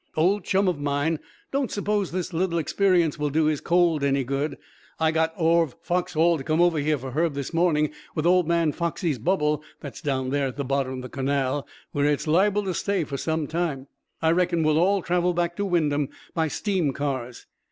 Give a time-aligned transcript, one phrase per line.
[0.17, 1.19] "Old chum of mine.
[1.51, 4.57] Don't suppose this little experience will do his cold any good,
[4.99, 8.71] I got Orv Foxhall to come over here for Herb this morning with old man
[8.71, 12.73] Foxy's bubble that's down there at the bottom of the canal, where it's liable to
[12.73, 13.85] stay for some time.
[14.23, 17.45] I reckon we'll all travel back to Wyndham by steam cars."